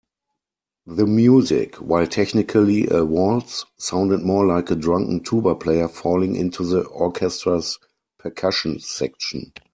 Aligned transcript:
The 0.87 1.05
music, 1.05 1.75
while 1.75 2.07
technically 2.07 2.87
a 2.89 3.05
waltz, 3.05 3.65
sounded 3.77 4.21
more 4.23 4.47
like 4.47 4.71
a 4.71 4.75
drunken 4.75 5.21
tuba 5.23 5.53
player 5.53 5.87
falling 5.87 6.35
into 6.35 6.65
the 6.65 6.81
orchestra's 6.87 7.77
percussion 8.17 8.79
section. 8.79 9.53